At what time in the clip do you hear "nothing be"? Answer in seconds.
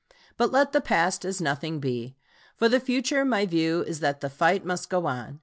1.39-2.15